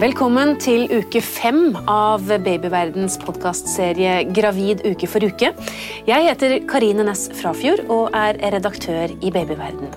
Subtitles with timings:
[0.00, 5.50] Velkommen til uke fem av Babyverdens podkastserie Gravid uke for uke.
[6.08, 9.92] Jeg heter Karine Næss Frafjord og er redaktør i Babyverden.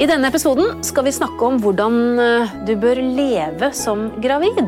[0.00, 4.64] I denne episoden skal vi snakke om hvordan eh, du bør leve som gravid.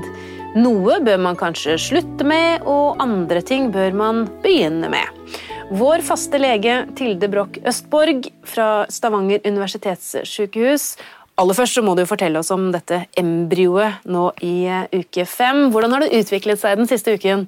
[0.59, 5.39] Noe bør man kanskje slutte med, og andre ting bør man begynne med.
[5.71, 10.97] Vår faste lege Tilde Broch Østborg fra Stavanger universitetssykehus
[11.41, 15.69] Aller først så må du fortelle oss om dette embryoet nå i eh, uke fem.
[15.73, 17.47] Hvordan har det utviklet seg den siste uken?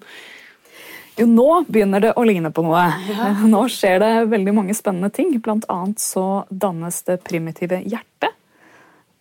[1.19, 2.87] Jo, nå begynner det å ligne på noe.
[3.11, 3.33] Ja.
[3.53, 5.35] Nå skjer det veldig mange spennende ting.
[5.45, 8.33] Blant annet så dannes det primitive hjertet.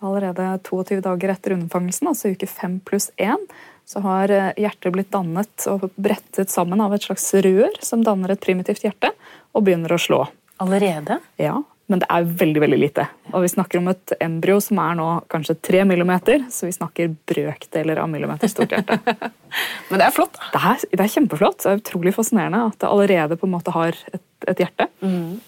[0.01, 3.43] Allerede 22 dager etter unnfangelsen, altså uke 5 pluss 1,
[3.85, 8.33] så har eh, hjertet blitt dannet og brettet sammen av et slags rør som danner
[8.33, 9.11] et primitivt hjerte,
[9.51, 10.23] og begynner å slå.
[10.63, 11.19] Allerede?
[11.41, 11.59] Ja,
[11.91, 13.05] men det er veldig veldig lite.
[13.33, 17.11] Og vi snakker om et embryo som er nå kanskje tre millimeter, så vi snakker
[17.27, 18.99] brøkdeler av millimeter stort hjerte.
[19.89, 20.39] men det er flott.
[20.53, 21.59] Det er, det er, kjempeflott.
[21.63, 24.87] Det er utrolig fascinerende at det allerede på en måte har et, et hjerte.
[25.03, 25.41] Mm.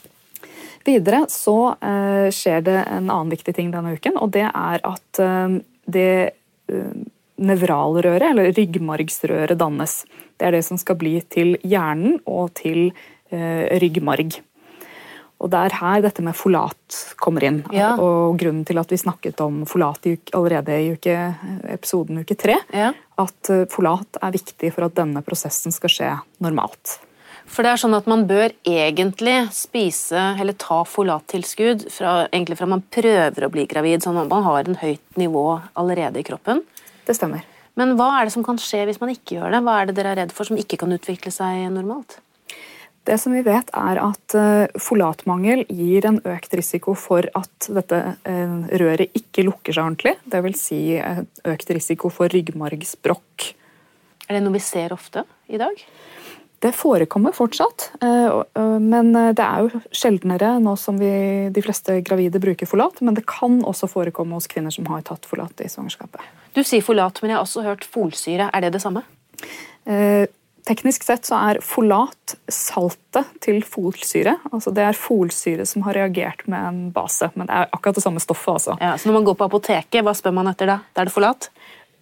[0.84, 5.24] Videre så eh, skjer det en annen viktig ting denne uken, og det er at
[5.24, 6.96] eh, det eh,
[7.44, 10.02] nevralrøret, eller ryggmargsrøret, dannes.
[10.36, 12.92] Det er det som skal bli til hjernen og til
[13.34, 14.36] ryggmarg.
[15.44, 17.62] Og Det er her dette med folat kommer inn.
[17.76, 17.94] Ja.
[18.00, 21.16] Og Grunnen til at vi snakket om folat allerede i uke,
[21.68, 22.94] episoden uke tre, ja.
[23.20, 26.12] at eh, folat er viktig for at denne prosessen skal skje
[26.44, 26.98] normalt.
[27.44, 32.70] For det er sånn at Man bør egentlig spise eller ta folattilskudd fra, egentlig fra
[32.72, 35.48] man prøver å bli gravid, sånn at man har en høyt nivå
[35.80, 36.64] allerede i kroppen.
[37.04, 37.44] Det stemmer.
[37.80, 39.64] Men hva er det som kan skje hvis man ikke gjør det?
[39.66, 42.20] Hva er det dere er redd for som ikke kan utvikle seg normalt?
[43.04, 48.00] Det som vi vet er at eh, Folatmangel gir en økt risiko for at dette
[48.00, 50.14] eh, røret ikke lukker seg ordentlig.
[50.32, 50.62] Dvs.
[50.70, 53.50] Si økt risiko for ryggmargsbrokk.
[54.30, 55.82] Er det noe vi ser ofte i dag?
[56.64, 58.38] Det forekommer fortsatt, eh,
[58.80, 61.12] men det er jo sjeldnere nå som vi,
[61.52, 63.02] de fleste gravide bruker folat.
[63.04, 66.24] Men det kan også forekomme hos kvinner som har tatt folat i svangerskapet.
[66.56, 68.48] Du sier folat, men jeg har også hørt folsyre.
[68.48, 69.04] Er det det samme?
[70.74, 74.40] Teknisk sett så er folat saltet til folsyre.
[74.50, 78.02] Altså det er folsyre som har reagert med en base, men det er akkurat det
[78.02, 78.56] samme stoffet.
[78.56, 78.78] Altså.
[78.82, 80.80] Ja, så Når man går på apoteket, hva spør man etter da?
[80.96, 81.50] Da er det folat?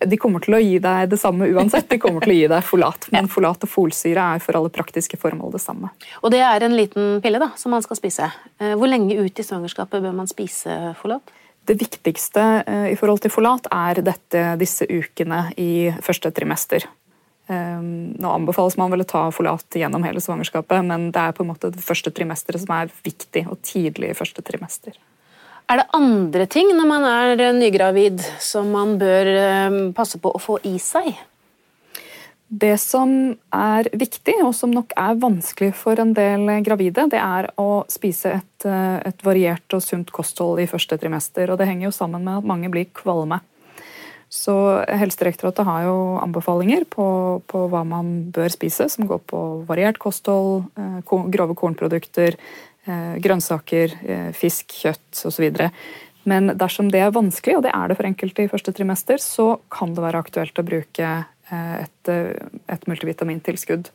[0.07, 1.89] De kommer til å gi deg det samme uansett.
[1.91, 5.19] De kommer til å gi deg folat, Men folat og folsyre er for alle praktiske
[5.19, 5.91] formål det samme.
[6.23, 8.31] Og det er en liten pille da, som man skal spise.
[8.61, 11.35] Eh, hvor lenge ut i svangerskapet bør man spise folat?
[11.67, 16.87] Det viktigste eh, i forhold til folat er dette, disse ukene i første trimester.
[17.51, 21.43] Ehm, nå anbefales man vel å ta folat gjennom hele svangerskapet, men det er på
[21.43, 24.95] en måte det første trimesteret som er viktig, og tidlig i første trimester.
[25.71, 30.41] Er det andre ting når man er nygravid som man bør ehm, passe på å
[30.41, 31.11] få i seg?
[32.51, 33.11] Det som
[33.55, 38.33] er viktig, og som nok er vanskelig for en del gravide, det er å spise
[38.41, 41.49] et, eh, et variert og sunt kosthold i første trimester.
[41.49, 43.39] og Det henger jo sammen med at mange blir kvalme.
[44.31, 44.53] Så
[44.87, 47.05] Helsedirektoratet har jo anbefalinger på,
[47.51, 52.37] på, hva man bør spise, som går på variert kosthold, eh, grove kornprodukter,
[52.87, 55.49] eh, grønnsaker, eh, fisk, kjøtt osv.
[56.23, 59.57] Men dersom det er vanskelig, og det er det for enkelte i første trimester, så
[59.73, 61.11] kan det være aktuelt å bruke
[61.51, 63.89] et, et multivitamintilskudd.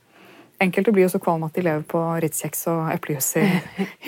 [0.62, 3.44] Enkelte blir jo så kvalme at de lever på Ritz-kjeks og eplejus i,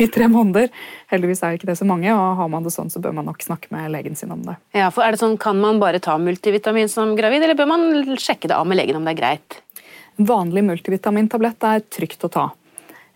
[0.03, 0.71] i, tre måneder.
[1.13, 3.45] Heldigvis er ikke det så mange, og har man det sånn, så bør man nok
[3.45, 4.57] snakke med legen sin om det.
[4.77, 8.17] Ja, for er det sånn, Kan man bare ta multivitamin som gravid, eller bør man
[8.17, 9.61] sjekke det av med legen om det er greit?
[10.19, 12.49] Vanlig multivitamintablett er trygt å ta.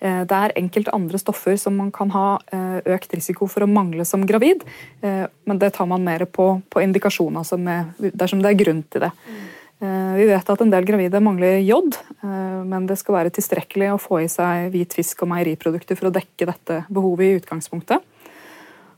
[0.02, 3.70] Eh, det er enkelte andre stoffer som man kan ha eh, økt risiko for å
[3.70, 4.64] mangle som gravid,
[5.00, 8.82] eh, men det tar man mer på, på indikasjon, altså med, dersom det er grunn
[8.90, 9.12] til det.
[9.14, 9.42] Mm.
[9.82, 13.88] Eh, vi vet at en del gravide mangler jod, eh, men det skal være tilstrekkelig
[13.90, 18.04] å få i seg hvit fisk og meieriprodukter for å dekke dette behovet i utgangspunktet.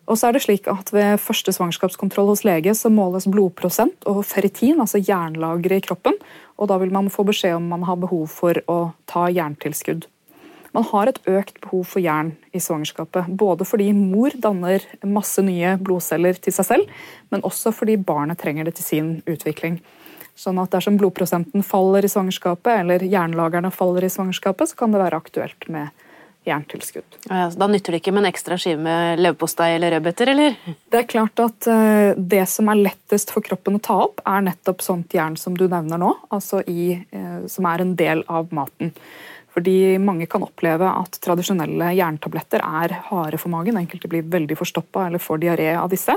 [0.04, 4.26] Og så er det slik at Ved første svangerskapskontroll hos lege så måles blodprosent og
[4.28, 6.12] ferritin, altså jernlageret i kroppen.
[6.58, 10.04] og Da vil man få beskjed om man har behov for å ta jerntilskudd.
[10.75, 13.34] Man har et økt behov for jern i svangerskapet.
[13.34, 16.87] Både fordi mor danner masse nye blodceller til seg selv,
[17.30, 19.80] men også fordi barnet trenger det til sin utvikling.
[20.34, 25.02] Sånn at dersom blodprosenten faller i svangerskapet, eller jernlagerne faller i svangerskapet, så kan det
[25.04, 25.92] være aktuelt med
[26.44, 27.19] jerntilskudd.
[27.31, 30.56] Ja, da nytter det ikke med en ekstra skive med leverpostei eller rødbeter, eller?
[30.92, 34.44] Det er klart at uh, det som er lettest for kroppen å ta opp, er
[34.50, 38.52] nettopp sånt jern som du nevner nå, altså i, uh, som er en del av
[38.54, 38.92] maten.
[39.54, 43.78] Fordi Mange kan oppleve at tradisjonelle jerntabletter er harde for magen.
[43.78, 46.16] Enkelte blir veldig forstoppa eller får diaré av disse.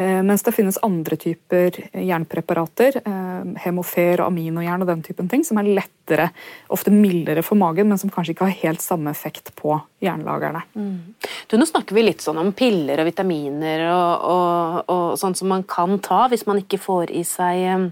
[0.00, 5.42] Eh, mens det finnes andre typer jernpreparater, eh, hemofer og aminojern og den typen ting,
[5.44, 6.30] som er lettere,
[6.72, 10.62] ofte mildere for magen, men som kanskje ikke har helt samme effekt på jernlagerne.
[10.74, 11.12] Mm.
[11.52, 15.66] Nå snakker vi litt sånn om piller og vitaminer og, og, og sånn som man
[15.68, 17.84] kan ta hvis man ikke får i seg eh,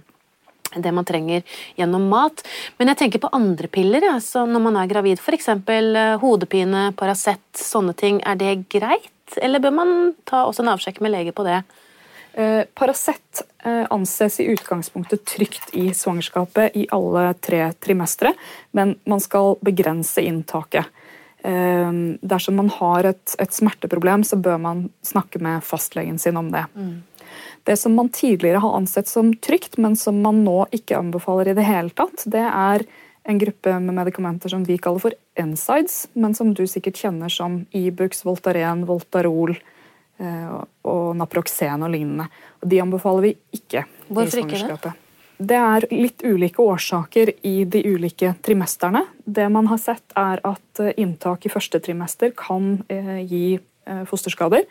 [0.80, 1.44] det man trenger
[1.76, 2.40] gjennom mat.
[2.78, 4.16] Men jeg tenker på andre piller ja,
[4.48, 5.20] når man er gravid.
[5.20, 5.50] F.eks.
[6.24, 8.22] hodepine, Paracet, sånne ting.
[8.24, 9.94] Er det greit, eller bør man
[10.24, 11.60] ta også en avsjekk med lege på det?
[12.32, 18.34] Eh, Paracet eh, anses i utgangspunktet trygt i svangerskapet i alle tre trimestre,
[18.70, 20.86] men man skal begrense inntaket.
[21.42, 26.52] Eh, dersom man har et, et, smerteproblem, så bør man snakke med fastlegen sin om
[26.54, 26.64] det.
[26.74, 27.02] Mm.
[27.68, 31.58] Det som man tidligere har ansett som trygt, men som man nå ikke anbefaler i
[31.58, 32.84] det hele tatt, det er
[33.28, 37.60] en gruppe med medikamenter som vi kaller for NSIDES, men som du sikkert kjenner som
[37.76, 39.58] Ibux, Voltaren, Voltarol,
[40.18, 42.26] og Naproxen og lignende.
[42.62, 44.40] Og de anbefaler vi ikke Hvorfor.
[44.42, 44.94] Ikke det?
[45.38, 49.04] det er litt ulike årsaker i de ulike trimesterne.
[49.24, 53.58] Det man har sett, er at eh, inntak i første trimester kan eh, gi
[54.04, 54.66] fosterskader.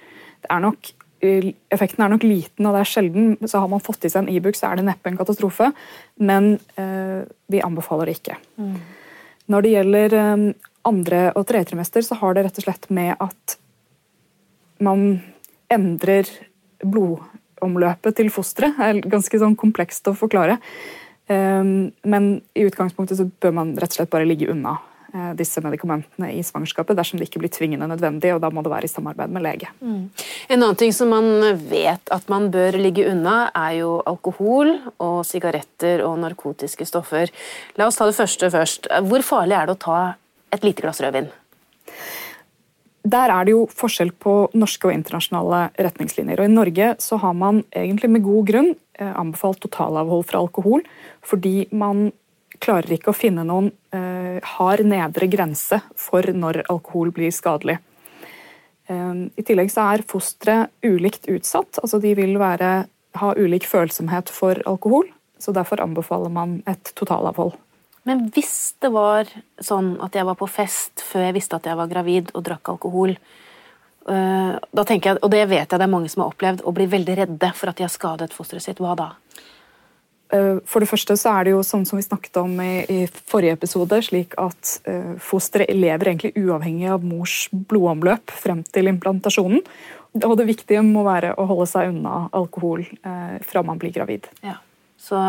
[0.46, 0.92] Er nok,
[1.74, 3.32] effekten er nok liten, og det er sjelden.
[3.42, 5.72] Så har man fått i seg en Ibux, så er det neppe en katastrofe.
[6.22, 6.52] Men
[7.50, 8.36] vi anbefaler det ikke.
[8.62, 8.76] Mm.
[9.50, 10.16] Når det gjelder
[10.86, 13.58] andre og tredje trimester, så har det rett og slett med at
[14.86, 15.08] man
[15.74, 16.30] endrer
[16.84, 18.78] blodomløpet til fosteret.
[18.80, 20.60] er ganske sånn komplekst å forklare.
[21.28, 24.78] Ehm, men i utgangspunktet så bør man rett og slett bare ligge unna
[25.14, 28.72] eh, disse medikamentene i svangerskapet dersom det ikke blir tvingende nødvendig, og da må det
[28.72, 29.72] være i samarbeid med lege.
[29.82, 30.06] Mm.
[30.48, 31.28] En annen ting som man
[31.68, 34.72] vet at man bør ligge unna, er jo alkohol
[35.04, 37.34] og sigaretter og narkotiske stoffer.
[37.76, 38.88] La oss ta det første først.
[39.10, 40.00] Hvor farlig er det å ta
[40.56, 41.28] et lite glass rødvin?
[43.08, 46.42] Der er det jo forskjell på norske og internasjonale retningslinjer.
[46.42, 50.84] Og I Norge så har man egentlig med god grunn eh, anbefalt totalavhold fra alkohol,
[51.24, 52.10] fordi man
[52.64, 57.78] klarer ikke å finne noen eh, hard nedre grense for når alkohol blir skadelig.
[58.90, 61.80] Eh, I tillegg så er fostre ulikt utsatt.
[61.84, 62.74] altså De vil være,
[63.22, 65.08] ha ulik følsomhet for alkohol.
[65.40, 67.56] så Derfor anbefaler man et totalavhold.
[68.08, 69.28] Men hvis det var
[69.60, 72.72] sånn at jeg var på fest før jeg visste at jeg var gravid og drakk
[72.72, 76.64] alkohol, øh, da tenker jeg, og det vet jeg det er mange som har opplevd,
[76.64, 79.10] å bli veldig redde for at de har skadet fosteret sitt, hva da?
[80.36, 83.00] Øh, for det første så er det jo sånn som vi snakket om i, i
[83.08, 89.64] forrige episode, slik at uh, fosteret lever egentlig uavhengig av mors blodomløp frem til implantasjonen.
[90.18, 94.28] Og det viktige må være å holde seg unna alkohol uh, fra man blir gravid.
[94.44, 94.58] Ja.
[95.08, 95.20] Så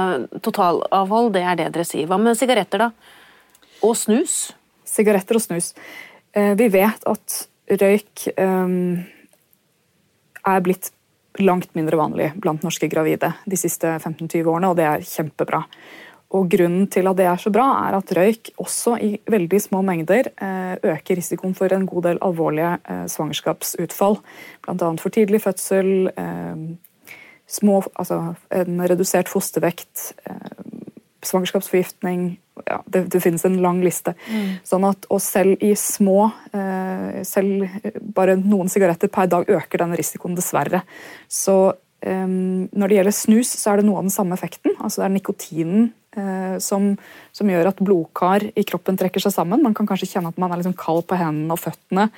[0.42, 2.08] totalavhold, det er det dere sier.
[2.10, 2.90] Hva med sigaretter, da?
[3.86, 4.48] Og snus?
[4.88, 5.70] Sigaretter og snus.
[6.34, 7.38] Eh, vi vet at
[7.78, 8.96] røyk um,
[10.48, 10.90] er blitt
[11.38, 15.62] langt mindre vanlig blant norske gravide de siste 15-20 årene, og det er kjempebra.
[16.34, 19.84] Og Grunnen til at det er så bra, er at røyk også i veldig små
[19.86, 22.74] mengder eh, øker risikoen for en god del alvorlige
[23.14, 24.18] svangerskapsutfall.
[24.66, 24.90] Bl.a.
[24.98, 26.10] for tidlig fødsel,
[27.48, 30.52] små, altså en redusert fostervekt, eh,
[31.26, 32.28] svangerskapsforgiftning
[32.66, 34.14] ja, det, det, finnes en lang liste.
[34.28, 34.48] Mm.
[34.66, 37.68] Sånn at, og selv i små eh, Selv
[38.14, 40.82] bare noen sigaretter per dag øker den risikoen, dessverre.
[41.30, 41.56] Så
[42.02, 44.74] eh, når det gjelder snus, så er det noe av den samme effekten.
[44.78, 45.97] Altså det er nikotinen Eh,
[46.64, 46.86] som,
[47.36, 49.60] som, gjør at blodkar i kroppen trekker seg sammen.
[49.62, 52.08] Man kan kanskje kjenne at man er liksom kald på hendene og føttene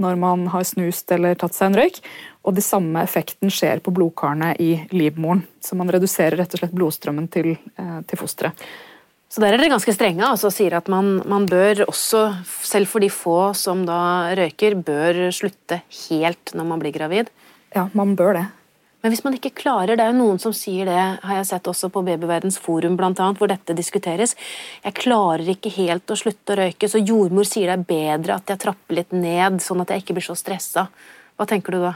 [0.00, 1.98] når man har snust eller tatt seg en røyk.
[2.46, 5.42] Og de samme effekten skjer på blodkarene i livmoren.
[5.60, 8.56] Så man reduserer rett og slett blodstrømmen til, eh, til fosteret.
[9.30, 12.24] Så der er dere ganske strenge og altså sier at man, man, bør også,
[12.66, 17.30] selv for de få som da røyker, bør slutte helt når man blir gravid?
[17.70, 18.46] Ja, man bør det.
[19.00, 21.70] Men hvis man ikke klarer, det er jo noen som sier det, har jeg sett
[21.70, 24.36] også på Babyverdens forum blant annet, hvor dette diskuteres.
[24.84, 28.52] Jeg klarer ikke helt å slutte å røyke, så jordmor sier det er bedre at
[28.52, 30.90] jeg trapper litt ned, sånn at jeg ikke blir så stressa.
[31.40, 31.94] Hva tenker du da?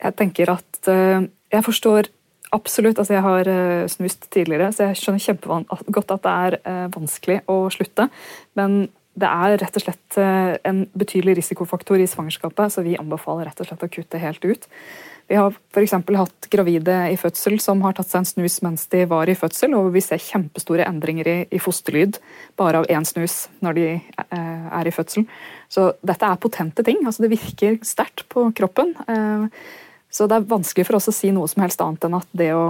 [0.00, 2.08] Jeg tenker at uh, Jeg forstår
[2.56, 6.86] absolutt altså Jeg har uh, snust tidligere, så jeg skjønner kjempegodt at det er uh,
[6.94, 8.06] vanskelig å slutte.
[8.58, 8.84] Men
[9.18, 13.68] det er rett og slett en betydelig risikofaktor i svangerskapet, så vi anbefaler rett og
[13.68, 14.68] slett å kutte helt ut.
[15.30, 15.92] Vi har f.eks.
[15.94, 19.76] hatt gravide i fødsel som har tatt seg en snus mens de var i fødsel,
[19.78, 22.18] og vi ser kjempestore endringer i fosterlyd
[22.58, 25.28] bare av én snus når de eh, er i fødsel.
[25.70, 26.98] Så dette er potente ting.
[27.06, 28.96] altså Det virker sterkt på kroppen.
[29.06, 29.46] Eh,
[30.10, 32.50] så det er vanskelig for oss å si noe som helst annet enn at det
[32.58, 32.66] å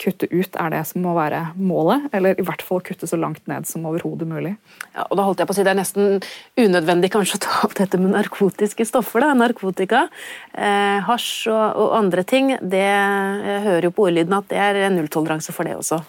[0.00, 3.44] kutte ut er det som må være målet, eller i hvert fall kutte så langt
[3.50, 4.54] ned som overhodet mulig.
[4.94, 6.20] Ja, og da holdt jeg på å si Det er nesten
[6.58, 9.20] unødvendig kanskje å ta opp dette med narkotiske stoffer.
[9.20, 10.06] da, Narkotika,
[10.54, 12.56] eh, hasj og, og, andre ting.
[12.60, 16.00] Det jeg hører jo på ordlyden at det er nulltoleranse for det også.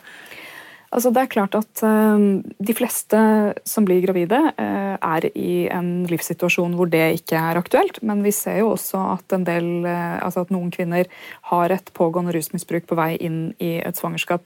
[0.92, 2.20] Altså, det er klart at uh,
[2.60, 3.20] De fleste
[3.68, 8.02] som blir gravide, uh, er i en livssituasjon hvor det ikke er aktuelt.
[8.04, 11.08] Men vi ser jo også at, del, uh, altså at noen kvinner
[11.54, 14.44] har et pågående rusmisbruk på vei inn i et svangerskap.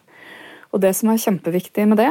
[0.75, 2.09] Og Det som er kjempeviktig med det,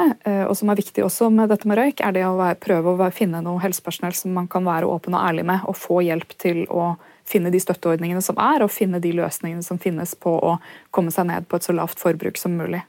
[0.49, 3.09] og som er viktig også med dette med røyk, er det å være, prøve å
[3.13, 6.63] finne noe helsepersonell som man kan være åpen og ærlig med, og få hjelp til
[6.73, 6.95] å
[7.29, 10.57] finne de støtteordningene som er, og finne de løsningene som finnes på å
[10.97, 12.81] komme seg ned på et så lavt forbruk som mulig.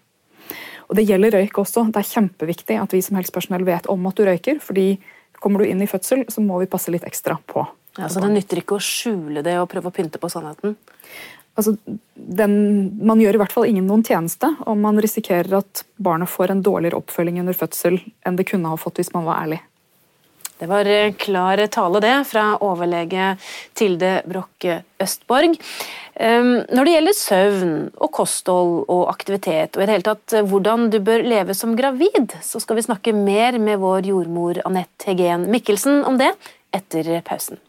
[0.90, 1.88] Og Det gjelder røyk også.
[1.92, 4.60] Det er kjempeviktig at vi som helsepersonell vet om at du røyker.
[4.62, 5.00] fordi
[5.40, 7.66] kommer du inn i fødsel, så må vi passe litt ekstra på.
[7.98, 10.76] Ja, så Det nytter ikke å skjule det og prøve å pynte på sannheten?
[11.56, 11.78] Altså,
[12.16, 12.56] den,
[13.06, 16.64] man gjør i hvert fall ingen noen tjeneste om man risikerer at barnet får en
[16.66, 19.62] dårligere oppfølging under fødsel enn det kunne ha fått hvis man var ærlig.
[20.60, 23.34] Det var eh, klar tale, det, fra overlege
[23.76, 25.58] Tilde Brokke Østborg.
[26.16, 30.48] Ehm, når det gjelder søvn og kosthold og aktivitet, og i det hele tatt eh,
[30.48, 35.12] hvordan du bør leve som gravid, så skal vi snakke mer med vår jordmor Anette
[35.12, 36.32] Hegen Mikkelsen om det
[36.76, 37.60] etter pausen.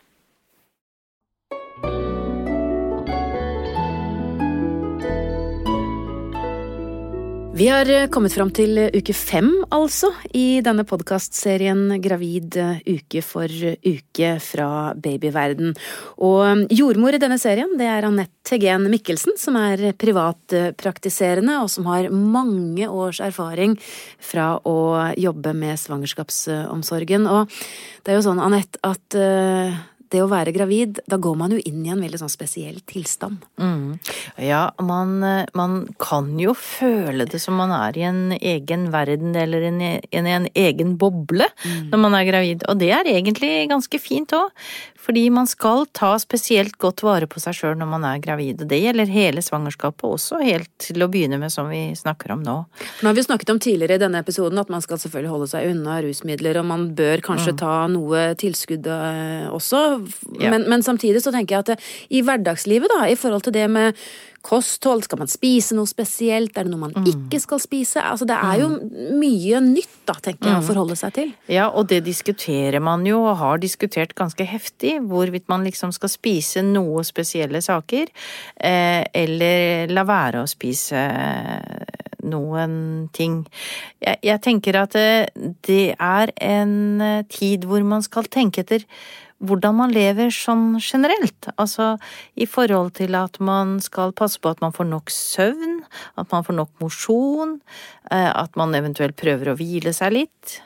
[7.56, 12.82] Vi har eh, kommet fram til eh, uke fem, altså, i denne podkastserien Gravid eh,
[12.84, 15.72] uke for uke fra babyverden.
[16.20, 21.88] Og jordmor i denne serien, det er Anette Hegen Mikkelsen, som er privatpraktiserende, og som
[21.88, 23.78] har mange års erfaring
[24.20, 24.76] fra å
[25.16, 27.24] jobbe med svangerskapsomsorgen.
[27.24, 27.56] Og
[28.04, 29.16] det er jo sånn, Anette, at
[30.12, 33.44] det å være gravid, da går man jo inn i en veldig sånn spesiell tilstand.
[33.60, 33.98] Mm.
[34.42, 35.18] Ja, man,
[35.56, 40.30] man, kan jo føle det som man er i en egen verden eller en, en,
[40.36, 41.88] en egen boble mm.
[41.92, 44.52] når man er gravid, og det er egentlig ganske fint òg.
[45.06, 48.64] Fordi man skal ta spesielt godt vare på seg sjøl når man er gravid.
[48.64, 52.42] og Det gjelder hele svangerskapet også, helt til å begynne med, som vi snakker om
[52.42, 52.56] nå.
[52.66, 55.70] Nå har vi snakket om tidligere i denne episoden at man skal selvfølgelig holde seg
[55.70, 57.60] unna rusmidler, og man bør kanskje mm.
[57.62, 59.82] ta noe tilskudd eh, også.
[60.40, 60.50] Ja.
[60.50, 64.06] Men, men, samtidig så tenker jeg at i hverdagslivet, da, i forhold til det med
[64.44, 65.06] kosthold?
[65.06, 66.56] Skal man spise noe spesielt?
[66.56, 67.08] Er det noe man mm.
[67.12, 68.02] ikke skal spise?
[68.02, 68.70] Altså, det er jo
[69.20, 70.68] mye nytt da, tenker jeg, å mm.
[70.68, 71.32] forholde seg til.
[71.52, 74.96] Ja, og det diskuterer man jo, og har diskutert ganske heftig.
[75.06, 78.12] Hvorvidt man liksom skal spise noe spesielle saker,
[78.56, 81.06] eh, eller la være å spise
[82.26, 82.74] noen
[83.16, 83.42] ting.
[84.02, 86.74] Jeg, jeg tenker at det, eh, er en
[87.04, 88.86] eh, tid hvor man skal tenke etter
[89.44, 91.48] hvordan man lever sånn generelt.
[91.60, 91.94] Altså
[92.34, 95.82] i forhold til at man skal passe på at man får nok søvn,
[96.16, 97.58] at man får nok mosjon,
[98.10, 100.60] eh, at man eventuelt prøver å hvile seg litt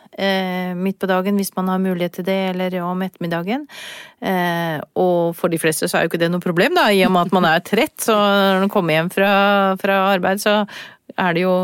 [0.76, 3.66] midt på dagen hvis man har mulighet til det, eller om ettermiddagen.
[4.20, 7.14] Eh, og for de fleste så er jo ikke det noe problem, da, i og
[7.14, 7.96] med at man er trett.
[8.02, 9.30] Så når man kommer hjem fra,
[9.80, 10.56] fra arbeid, så
[11.16, 11.54] er det jo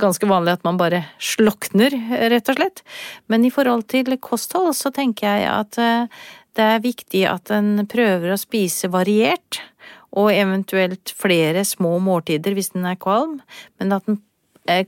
[0.00, 1.94] ganske vanlig at man bare slokner,
[2.32, 2.84] rett og slett.
[3.30, 7.86] Men i forhold til kosthold så tenker jeg at eh, det er viktig at en
[7.90, 9.62] prøver å spise variert,
[10.14, 13.40] og eventuelt flere små måltider hvis den er kvalm,
[13.82, 14.33] men at den Eh,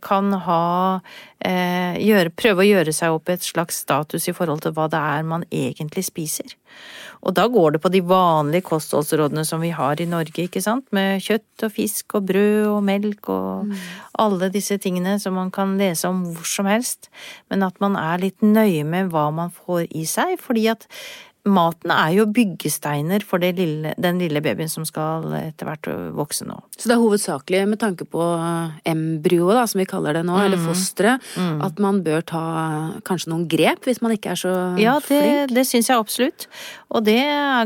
[0.03, 1.01] kan ha
[1.45, 5.01] eh, gjøre, Prøve å gjøre seg opp et slags status i forhold til hva det
[5.01, 6.57] er man egentlig spiser.
[7.27, 10.87] Og da går det på de vanlige kostholdsrådene som vi har i Norge, ikke sant,
[10.95, 13.77] med kjøtt og fisk og brød og melk og mm.
[14.23, 17.11] alle disse tingene som man kan lese om hvor som helst,
[17.51, 20.87] men at man er litt nøye med hva man får i seg, fordi at
[21.47, 26.59] maten er jo byggesteiner for lille, den lille babyen som skal etter hvert vokse nå.
[26.77, 28.25] Så det er hovedsakelig med tanke på
[28.89, 30.45] embryoet, som vi kaller det nå, mm.
[30.47, 31.61] eller fosteret, mm.
[31.67, 32.45] at man bør ta
[33.07, 35.31] kanskje noen grep hvis man ikke er så ja, det, flink?
[35.31, 36.49] Ja, det syns jeg absolutt.
[36.95, 37.23] Og det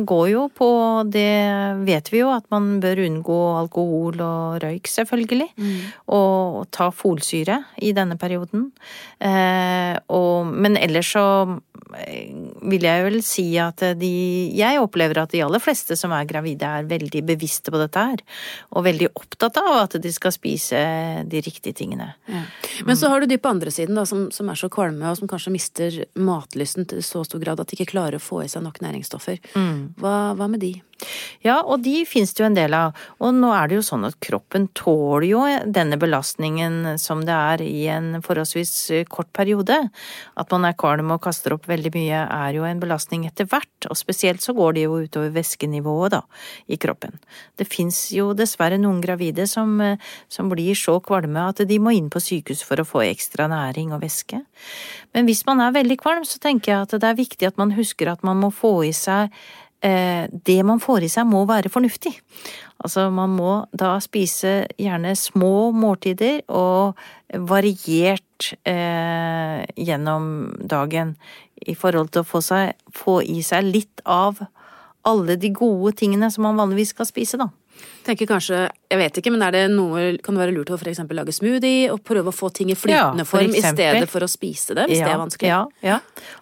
[0.08, 0.68] går jo på
[1.10, 1.32] Det
[1.84, 5.48] vet vi jo, at man bør unngå alkohol og røyk, selvfølgelig.
[5.56, 5.80] Mm.
[6.16, 8.70] Og ta folsyre i denne perioden.
[9.20, 11.60] Eh, og, men ellers så eh,
[12.70, 14.10] vil jeg vel si at de
[14.56, 18.22] Jeg opplever at de aller fleste som er gravide, er veldig bevisste på dette her.
[18.76, 20.80] Og veldig opptatt av at de skal spise
[21.30, 22.12] de riktige tingene.
[22.30, 22.44] Ja.
[22.86, 25.18] Men så har du de på andre siden, da, som, som, er så kvalme, og
[25.18, 28.50] som kanskje mister matlysten til så stor grad at de ikke klarer å få i
[28.50, 29.40] seg nok næringsstoffer.
[29.54, 29.82] Mm.
[30.00, 30.74] Hva, hva med de?
[31.40, 32.96] Ja, og de finnes det jo en del av.
[33.24, 37.62] Og nå er det jo sånn at kroppen tåler jo denne belastningen som det er
[37.64, 39.78] i en forholdsvis kort periode.
[40.36, 43.88] At man er kvalm og kaster opp veldig mye er jo en belastning etter hvert,
[43.88, 46.20] og spesielt så går det jo utover væskenivået da,
[46.68, 47.16] i kroppen.
[47.56, 49.80] Det fins jo dessverre noen gravide som,
[50.28, 53.94] som blir så kvalme at de må inn på sykehus for å få ekstra næring
[53.96, 54.42] og væske.
[55.16, 57.72] Men hvis man er veldig kvalm, så tenker jeg at det er viktig at man
[57.80, 59.40] husker at man må få i seg eh,
[59.80, 62.12] det man får i seg må være fornuftig.
[62.84, 67.00] Altså man må da spise gjerne små måltider og
[67.48, 70.26] variert eh, gjennom
[70.60, 71.14] dagen
[71.60, 74.40] i forhold til å få, seg, få i seg litt av
[75.08, 77.50] alle de gode tingene som man vanligvis skal spise, da
[78.10, 80.90] tenker kanskje, jeg vet ikke, men er det noe, kan det være lurt å for
[80.90, 84.26] eksempel lage smoothie og prøve å få ting i flytende ja, form i stedet for
[84.26, 85.50] å spise det, hvis ja, det er vanskelig?
[85.50, 85.98] Ja, ja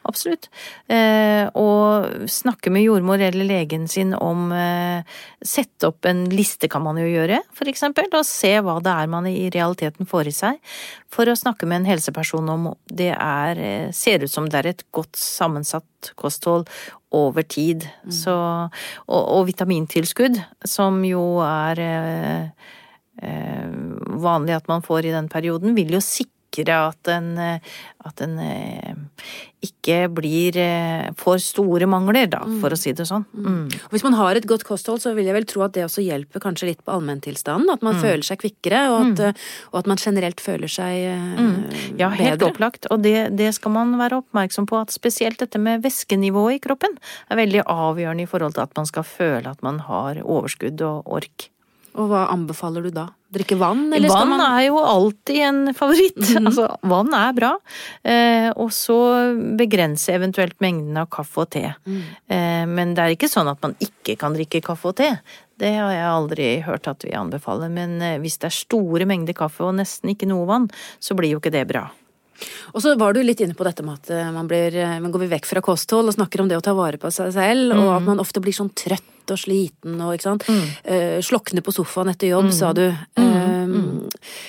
[0.08, 0.48] absolutt.
[0.90, 6.82] Eh, og snakke med jordmor eller legen sin om eh, Sette opp en liste kan
[6.82, 10.34] man jo gjøre, for eksempel, og se hva det er man i realiteten får i
[10.34, 10.58] seg.
[11.12, 14.72] For å snakke med en helseperson om det er, eh, ser ut som det er
[14.72, 16.66] et godt sammensatt kosthold
[17.14, 17.86] over tid.
[18.04, 18.12] Mm.
[18.12, 18.34] Så,
[19.06, 20.36] og, og, vitamintilskudd,
[20.68, 22.48] som jo er eh,
[23.22, 23.68] eh,
[24.22, 28.96] vanlig at man får i den perioden, vil jo sikre at en, at en eh,
[29.64, 33.24] ikke blir eh, for store mangler, da, for å si det sånn.
[33.34, 33.46] Mm.
[33.46, 33.78] mm.
[33.92, 36.42] Hvis man har et godt kosthold, så vil jeg vel tro at det også hjelper
[36.44, 37.72] kanskje litt på allmenntilstanden.
[37.74, 38.02] At man mm.
[38.04, 39.44] føler seg kvikkere, og at, mm.
[39.72, 41.52] og at, man generelt føler seg mm.
[41.98, 42.52] Ja, helt bedre.
[42.52, 42.88] opplagt.
[42.94, 46.98] Og det, det, skal man være oppmerksom på, at spesielt dette med væskenivået i kroppen
[47.28, 51.18] er veldig avgjørende i forhold til at man skal føle at man har overskudd og
[51.18, 51.50] ork.
[51.98, 53.08] Og hva anbefaler du da?
[53.34, 56.20] Drikke vann, eller vann man er jo alltid en favoritt.
[56.38, 56.46] Mm.
[56.48, 57.50] Altså, vann er bra.
[58.06, 58.96] Eh, og så
[59.58, 61.66] begrense eventuelt mengden av kaffe og te.
[61.84, 62.00] Mm.
[62.30, 65.10] Eh, men det er ikke sånn at man ikke kan drikke kaffe og te.
[65.58, 67.72] Det har jeg aldri hørt at vi anbefaler.
[67.74, 70.70] Men eh, hvis det er store mengder kaffe og nesten ikke noe vann,
[71.02, 71.88] så blir jo ikke det bra.
[72.74, 75.14] Og så var du litt inne på dette med at eh, man, blir, eh, man
[75.14, 77.82] går vekk fra kosthold og snakker om det å ta vare på seg selv, mm.
[77.82, 80.46] og at man ofte blir sånn trøtt og sliten og ikke sant.
[80.48, 80.68] Mm.
[80.88, 82.54] Uh, slokne på sofaen etter jobb, mm.
[82.56, 82.86] sa du.
[83.20, 84.40] Uh,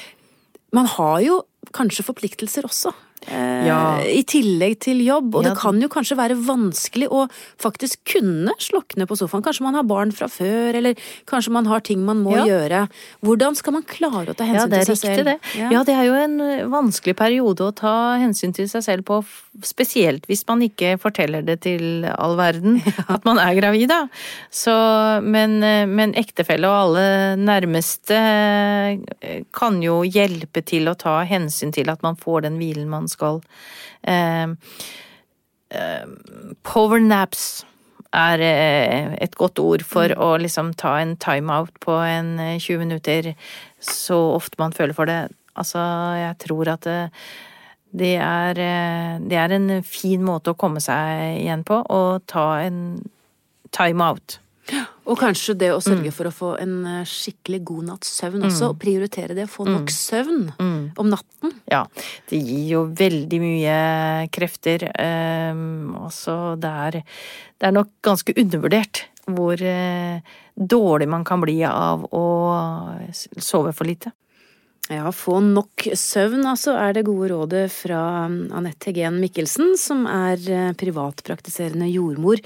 [0.75, 1.41] man har jo
[1.75, 2.93] kanskje forpliktelser også.
[3.27, 3.99] Eh, ja.
[4.05, 5.33] I tillegg til jobb.
[5.35, 5.51] Og ja.
[5.51, 7.25] det kan jo kanskje være vanskelig å
[7.61, 9.43] faktisk kunne slokne på sofaen.
[9.45, 10.97] Kanskje man har barn fra før, eller
[11.29, 12.45] kanskje man har ting man må ja.
[12.47, 12.85] gjøre.
[13.25, 15.29] Hvordan skal man klare å ta hensyn til seg selv?
[15.29, 15.37] Det.
[15.59, 15.83] Ja.
[15.87, 19.21] det er jo en eh, vanskelig periode å ta hensyn til seg selv på,
[19.65, 22.79] spesielt hvis man ikke forteller det til all verden
[23.13, 24.05] at man er gravid, da.
[24.53, 24.73] Så,
[25.25, 27.05] men, eh, men ektefelle og alle
[27.39, 28.17] nærmeste
[29.55, 33.41] kan jo hjelpe til å ta hensyn til at man får den hvilen man skal.
[34.03, 34.47] Eh,
[35.75, 36.05] eh,
[36.67, 37.65] power naps
[38.15, 40.23] er eh, et godt ord for mm.
[40.23, 43.33] å liksom ta en timeout på en 20 minutter
[43.83, 45.21] så ofte man føler for det.
[45.59, 45.81] Altså,
[46.17, 46.99] jeg tror at det,
[47.91, 48.59] det er,
[49.19, 53.01] det er en fin måte å komme seg igjen på, å ta en
[53.75, 54.39] timeout.
[55.09, 56.15] Og kanskje det å sørge mm.
[56.15, 58.71] for å få en eh, skikkelig god natts søvn også.
[58.71, 58.79] Mm.
[58.83, 59.95] Prioritere det, å få nok mm.
[59.95, 60.81] søvn mm.
[61.01, 61.55] om natten.
[61.71, 61.83] Ja.
[62.29, 63.77] Det gir jo veldig mye
[64.35, 64.89] krefter.
[64.93, 65.97] Um,
[66.61, 72.25] det er, det er nok ganske undervurdert hvor uh, dårlig man kan bli av å
[73.37, 74.13] sove for lite.
[74.89, 80.41] Ja, få nok søvn, altså, er det gode rådet fra Anette Hegen Mikkelsen, som er
[80.49, 82.41] eh, privatpraktiserende jordmor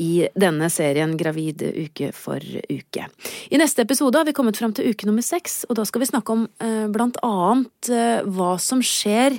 [0.00, 3.04] i denne serien Gravid uke for uke.
[3.52, 6.08] I neste episode har vi kommet fram til uke nummer seks, og da skal vi
[6.08, 9.36] snakke om eh, blant annet eh, hva som skjer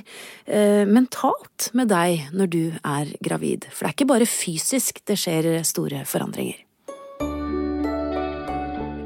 [0.86, 3.66] mentalt med deg når du er gravid.
[3.72, 6.63] For det er ikke bare fysisk det skjer store forandringer.